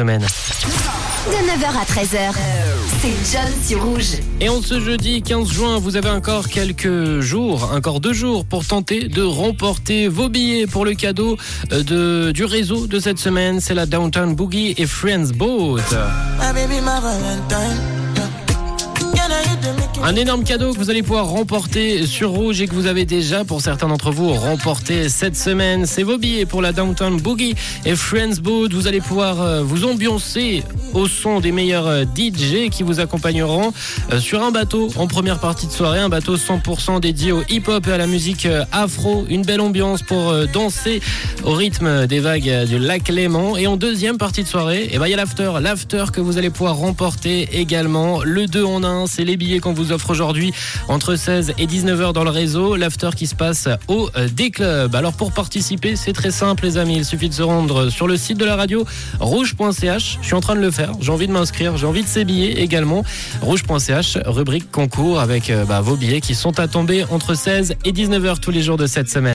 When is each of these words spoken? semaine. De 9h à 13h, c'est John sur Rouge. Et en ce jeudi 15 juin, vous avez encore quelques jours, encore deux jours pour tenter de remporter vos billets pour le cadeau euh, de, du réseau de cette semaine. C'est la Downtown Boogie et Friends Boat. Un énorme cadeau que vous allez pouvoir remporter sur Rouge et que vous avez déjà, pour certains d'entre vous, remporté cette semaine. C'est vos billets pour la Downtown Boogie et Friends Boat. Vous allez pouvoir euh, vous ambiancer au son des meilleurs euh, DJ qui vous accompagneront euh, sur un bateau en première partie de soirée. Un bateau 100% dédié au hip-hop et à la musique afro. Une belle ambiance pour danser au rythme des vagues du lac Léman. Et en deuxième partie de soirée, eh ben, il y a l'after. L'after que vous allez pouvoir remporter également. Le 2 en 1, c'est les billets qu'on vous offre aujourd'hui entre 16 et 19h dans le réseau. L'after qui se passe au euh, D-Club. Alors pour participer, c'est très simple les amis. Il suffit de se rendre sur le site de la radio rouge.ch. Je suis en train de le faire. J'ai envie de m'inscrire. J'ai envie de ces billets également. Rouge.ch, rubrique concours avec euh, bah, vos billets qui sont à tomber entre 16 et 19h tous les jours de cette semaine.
semaine. 0.00 0.24
De 1.26 1.32
9h 1.32 1.76
à 1.76 1.84
13h, 1.84 2.32
c'est 3.00 3.32
John 3.32 3.52
sur 3.66 3.82
Rouge. 3.82 4.20
Et 4.40 4.48
en 4.48 4.62
ce 4.62 4.78
jeudi 4.78 5.22
15 5.22 5.50
juin, 5.50 5.80
vous 5.80 5.96
avez 5.96 6.08
encore 6.08 6.46
quelques 6.46 7.18
jours, 7.18 7.72
encore 7.74 7.98
deux 7.98 8.12
jours 8.12 8.44
pour 8.44 8.64
tenter 8.64 9.08
de 9.08 9.24
remporter 9.24 10.06
vos 10.06 10.28
billets 10.28 10.68
pour 10.68 10.84
le 10.84 10.94
cadeau 10.94 11.36
euh, 11.72 11.82
de, 11.82 12.30
du 12.30 12.44
réseau 12.44 12.86
de 12.86 13.00
cette 13.00 13.18
semaine. 13.18 13.60
C'est 13.60 13.74
la 13.74 13.86
Downtown 13.86 14.36
Boogie 14.36 14.72
et 14.78 14.86
Friends 14.86 15.32
Boat. 15.34 15.80
Un 20.02 20.14
énorme 20.14 20.44
cadeau 20.44 20.72
que 20.72 20.78
vous 20.78 20.90
allez 20.90 21.02
pouvoir 21.02 21.26
remporter 21.26 22.06
sur 22.06 22.30
Rouge 22.30 22.60
et 22.60 22.68
que 22.68 22.74
vous 22.74 22.86
avez 22.86 23.04
déjà, 23.04 23.44
pour 23.44 23.60
certains 23.60 23.88
d'entre 23.88 24.12
vous, 24.12 24.32
remporté 24.32 25.08
cette 25.08 25.36
semaine. 25.36 25.86
C'est 25.86 26.04
vos 26.04 26.18
billets 26.18 26.46
pour 26.46 26.62
la 26.62 26.72
Downtown 26.72 27.20
Boogie 27.20 27.56
et 27.84 27.96
Friends 27.96 28.40
Boat. 28.40 28.68
Vous 28.70 28.86
allez 28.86 29.00
pouvoir 29.00 29.42
euh, 29.42 29.62
vous 29.62 29.84
ambiancer 29.84 30.62
au 30.94 31.08
son 31.08 31.40
des 31.40 31.50
meilleurs 31.50 31.88
euh, 31.88 32.04
DJ 32.04 32.70
qui 32.70 32.84
vous 32.84 33.00
accompagneront 33.00 33.72
euh, 34.12 34.20
sur 34.20 34.42
un 34.42 34.52
bateau 34.52 34.88
en 34.96 35.08
première 35.08 35.40
partie 35.40 35.66
de 35.66 35.72
soirée. 35.72 35.98
Un 35.98 36.08
bateau 36.08 36.36
100% 36.36 37.00
dédié 37.00 37.32
au 37.32 37.42
hip-hop 37.48 37.86
et 37.88 37.92
à 37.92 37.98
la 37.98 38.06
musique 38.06 38.46
afro. 38.70 39.26
Une 39.28 39.42
belle 39.42 39.60
ambiance 39.60 40.02
pour 40.02 40.32
danser 40.52 41.00
au 41.44 41.52
rythme 41.52 42.06
des 42.06 42.20
vagues 42.20 42.66
du 42.66 42.78
lac 42.78 43.08
Léman. 43.08 43.56
Et 43.56 43.66
en 43.66 43.76
deuxième 43.76 44.16
partie 44.16 44.44
de 44.44 44.48
soirée, 44.48 44.88
eh 44.92 44.98
ben, 44.98 45.06
il 45.06 45.10
y 45.10 45.14
a 45.14 45.16
l'after. 45.16 45.52
L'after 45.60 46.04
que 46.12 46.20
vous 46.20 46.38
allez 46.38 46.50
pouvoir 46.50 46.76
remporter 46.76 47.48
également. 47.52 48.22
Le 48.22 48.46
2 48.46 48.64
en 48.64 48.84
1, 48.84 49.06
c'est 49.06 49.24
les 49.24 49.36
billets 49.36 49.58
qu'on 49.58 49.72
vous 49.78 49.92
offre 49.92 50.10
aujourd'hui 50.10 50.52
entre 50.88 51.14
16 51.14 51.54
et 51.58 51.66
19h 51.66 52.12
dans 52.12 52.24
le 52.24 52.30
réseau. 52.30 52.76
L'after 52.76 53.10
qui 53.16 53.26
se 53.26 53.34
passe 53.34 53.68
au 53.86 54.10
euh, 54.16 54.28
D-Club. 54.28 54.94
Alors 54.94 55.12
pour 55.12 55.32
participer, 55.32 55.94
c'est 55.96 56.12
très 56.12 56.30
simple 56.30 56.64
les 56.64 56.78
amis. 56.78 56.96
Il 56.96 57.04
suffit 57.04 57.28
de 57.28 57.34
se 57.34 57.42
rendre 57.42 57.88
sur 57.90 58.08
le 58.08 58.16
site 58.16 58.38
de 58.38 58.44
la 58.44 58.56
radio 58.56 58.84
rouge.ch. 59.20 60.18
Je 60.20 60.26
suis 60.26 60.34
en 60.34 60.40
train 60.40 60.56
de 60.56 60.60
le 60.60 60.70
faire. 60.70 60.92
J'ai 61.00 61.12
envie 61.12 61.28
de 61.28 61.32
m'inscrire. 61.32 61.76
J'ai 61.76 61.86
envie 61.86 62.02
de 62.02 62.08
ces 62.08 62.24
billets 62.24 62.60
également. 62.60 63.04
Rouge.ch, 63.40 64.18
rubrique 64.26 64.70
concours 64.70 65.20
avec 65.20 65.50
euh, 65.50 65.64
bah, 65.64 65.80
vos 65.80 65.96
billets 65.96 66.20
qui 66.20 66.34
sont 66.34 66.58
à 66.58 66.66
tomber 66.66 67.04
entre 67.10 67.34
16 67.34 67.74
et 67.84 67.92
19h 67.92 68.40
tous 68.40 68.50
les 68.50 68.62
jours 68.62 68.76
de 68.76 68.86
cette 68.86 69.08
semaine. 69.08 69.26